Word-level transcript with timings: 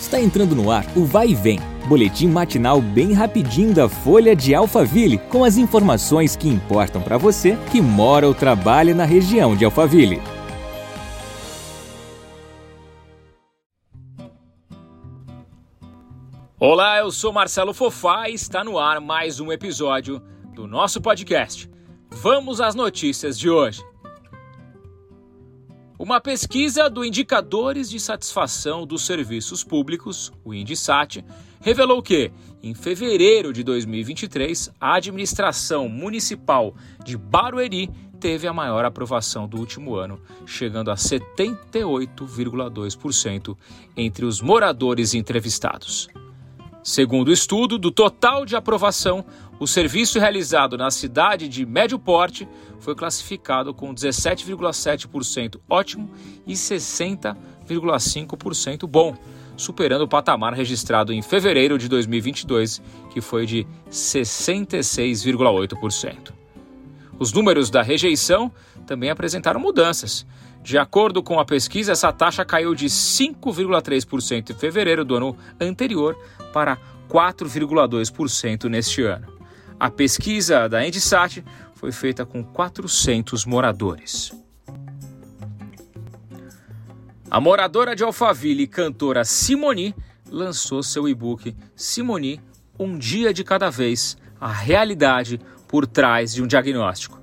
Está 0.00 0.20
entrando 0.20 0.54
no 0.54 0.70
ar 0.70 0.86
o 0.96 1.04
Vai 1.04 1.30
e 1.30 1.34
Vem, 1.34 1.58
boletim 1.88 2.28
matinal 2.28 2.80
bem 2.80 3.12
rapidinho 3.12 3.74
da 3.74 3.88
Folha 3.88 4.34
de 4.34 4.54
Alphaville, 4.54 5.18
com 5.18 5.42
as 5.42 5.56
informações 5.58 6.36
que 6.36 6.48
importam 6.48 7.02
para 7.02 7.18
você 7.18 7.58
que 7.72 7.80
mora 7.80 8.26
ou 8.26 8.32
trabalha 8.32 8.94
na 8.94 9.04
região 9.04 9.56
de 9.56 9.64
Alphaville. 9.64 10.22
Olá, 16.60 16.98
eu 16.98 17.10
sou 17.10 17.32
Marcelo 17.32 17.74
Fofá 17.74 18.28
e 18.28 18.34
está 18.34 18.62
no 18.62 18.78
ar 18.78 19.00
mais 19.00 19.40
um 19.40 19.50
episódio 19.50 20.22
do 20.54 20.66
nosso 20.66 21.00
podcast. 21.00 21.68
Vamos 22.10 22.60
às 22.60 22.74
notícias 22.74 23.38
de 23.38 23.50
hoje. 23.50 23.80
Uma 25.98 26.20
pesquisa 26.20 26.88
do 26.88 27.04
Indicadores 27.04 27.90
de 27.90 27.98
Satisfação 27.98 28.86
dos 28.86 29.04
Serviços 29.04 29.64
Públicos, 29.64 30.30
o 30.44 30.54
INDISAT, 30.54 31.24
revelou 31.60 32.00
que, 32.00 32.30
em 32.62 32.72
fevereiro 32.72 33.52
de 33.52 33.64
2023, 33.64 34.70
a 34.80 34.94
administração 34.94 35.88
municipal 35.88 36.72
de 37.04 37.16
Barueri 37.16 37.90
teve 38.20 38.46
a 38.46 38.52
maior 38.52 38.84
aprovação 38.84 39.48
do 39.48 39.58
último 39.58 39.96
ano, 39.96 40.20
chegando 40.46 40.92
a 40.92 40.94
78,2% 40.94 43.56
entre 43.96 44.24
os 44.24 44.40
moradores 44.40 45.14
entrevistados. 45.14 46.08
Segundo 46.82 47.28
o 47.28 47.32
estudo, 47.32 47.78
do 47.78 47.90
total 47.90 48.46
de 48.46 48.56
aprovação, 48.56 49.22
o 49.60 49.66
serviço 49.66 50.18
realizado 50.18 50.78
na 50.78 50.90
cidade 50.90 51.46
de 51.48 51.66
médio 51.66 51.98
porte 51.98 52.48
foi 52.78 52.94
classificado 52.94 53.74
com 53.74 53.94
17,7% 53.94 55.60
ótimo 55.68 56.08
e 56.46 56.54
60,5% 56.54 58.86
bom, 58.86 59.14
superando 59.56 60.02
o 60.02 60.08
patamar 60.08 60.54
registrado 60.54 61.12
em 61.12 61.20
fevereiro 61.20 61.76
de 61.76 61.88
2022, 61.88 62.80
que 63.10 63.20
foi 63.20 63.46
de 63.46 63.66
66,8%. 63.90 66.32
Os 67.18 67.32
números 67.32 67.68
da 67.68 67.82
rejeição 67.82 68.52
também 68.86 69.10
apresentaram 69.10 69.58
mudanças. 69.58 70.24
De 70.68 70.76
acordo 70.76 71.22
com 71.22 71.40
a 71.40 71.46
pesquisa, 71.46 71.92
essa 71.92 72.12
taxa 72.12 72.44
caiu 72.44 72.74
de 72.74 72.88
5,3% 72.88 74.50
em 74.50 74.54
fevereiro 74.54 75.02
do 75.02 75.16
ano 75.16 75.34
anterior 75.58 76.14
para 76.52 76.76
4,2% 77.08 78.64
neste 78.64 79.02
ano. 79.02 79.32
A 79.80 79.88
pesquisa 79.88 80.68
da 80.68 80.86
Endisat 80.86 81.42
foi 81.74 81.90
feita 81.90 82.26
com 82.26 82.44
400 82.44 83.46
moradores. 83.46 84.30
A 87.30 87.40
moradora 87.40 87.96
de 87.96 88.04
Alphaville 88.04 88.64
e 88.64 88.68
cantora 88.68 89.24
Simoni 89.24 89.94
lançou 90.30 90.82
seu 90.82 91.08
e-book 91.08 91.56
Simoni, 91.74 92.42
um 92.78 92.98
dia 92.98 93.32
de 93.32 93.42
cada 93.42 93.70
vez, 93.70 94.18
a 94.38 94.52
realidade 94.52 95.40
por 95.66 95.86
trás 95.86 96.34
de 96.34 96.42
um 96.42 96.46
diagnóstico, 96.46 97.18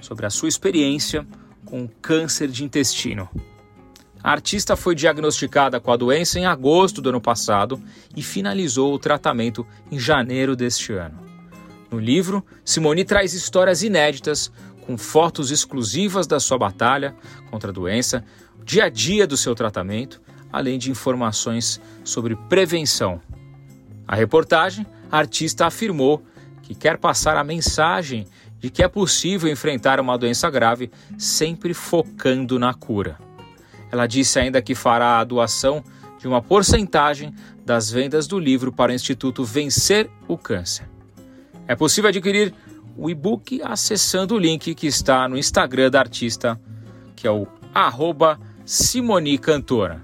sobre 0.00 0.26
a 0.26 0.30
sua 0.30 0.48
experiência 0.48 1.24
com 1.68 1.86
câncer 1.86 2.48
de 2.48 2.64
intestino. 2.64 3.28
A 4.24 4.32
artista 4.32 4.74
foi 4.74 4.94
diagnosticada 4.94 5.78
com 5.78 5.92
a 5.92 5.96
doença 5.98 6.38
em 6.38 6.46
agosto 6.46 7.02
do 7.02 7.10
ano 7.10 7.20
passado 7.20 7.80
e 8.16 8.22
finalizou 8.22 8.94
o 8.94 8.98
tratamento 8.98 9.66
em 9.92 9.98
janeiro 9.98 10.56
deste 10.56 10.94
ano. 10.94 11.20
No 11.90 12.00
livro, 12.00 12.42
Simone 12.64 13.04
traz 13.04 13.34
histórias 13.34 13.82
inéditas, 13.82 14.50
com 14.86 14.96
fotos 14.96 15.50
exclusivas 15.50 16.26
da 16.26 16.40
sua 16.40 16.56
batalha 16.56 17.14
contra 17.50 17.68
a 17.70 17.72
doença, 17.74 18.24
dia 18.64 18.84
a 18.84 18.88
dia 18.88 19.26
do 19.26 19.36
seu 19.36 19.54
tratamento, 19.54 20.22
além 20.50 20.78
de 20.78 20.90
informações 20.90 21.78
sobre 22.02 22.34
prevenção. 22.48 23.20
A 24.06 24.16
reportagem, 24.16 24.86
a 25.12 25.18
artista 25.18 25.66
afirmou 25.66 26.22
que 26.62 26.74
quer 26.74 26.96
passar 26.96 27.36
a 27.36 27.44
mensagem 27.44 28.26
de 28.58 28.70
que 28.70 28.82
é 28.82 28.88
possível 28.88 29.50
enfrentar 29.50 30.00
uma 30.00 30.18
doença 30.18 30.50
grave 30.50 30.90
sempre 31.16 31.72
focando 31.72 32.58
na 32.58 32.74
cura. 32.74 33.18
Ela 33.90 34.06
disse 34.06 34.38
ainda 34.38 34.60
que 34.60 34.74
fará 34.74 35.18
a 35.18 35.24
doação 35.24 35.82
de 36.18 36.26
uma 36.26 36.42
porcentagem 36.42 37.32
das 37.64 37.90
vendas 37.90 38.26
do 38.26 38.38
livro 38.38 38.72
para 38.72 38.92
o 38.92 38.94
Instituto 38.94 39.44
Vencer 39.44 40.10
o 40.26 40.36
Câncer. 40.36 40.88
É 41.66 41.76
possível 41.76 42.08
adquirir 42.08 42.52
o 42.96 43.08
e-book 43.08 43.62
acessando 43.62 44.34
o 44.34 44.38
link 44.38 44.74
que 44.74 44.86
está 44.86 45.28
no 45.28 45.38
Instagram 45.38 45.90
da 45.90 46.00
artista, 46.00 46.60
que 47.14 47.26
é 47.26 47.30
o 47.30 47.46
arroba 47.72 48.38
Simoni 48.64 49.38
Cantora. 49.38 50.02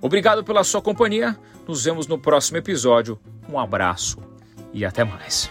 Obrigado 0.00 0.42
pela 0.42 0.64
sua 0.64 0.80
companhia. 0.80 1.36
Nos 1.68 1.84
vemos 1.84 2.06
no 2.06 2.18
próximo 2.18 2.56
episódio. 2.56 3.20
Um 3.48 3.58
abraço 3.58 4.18
e 4.72 4.84
até 4.84 5.04
mais. 5.04 5.50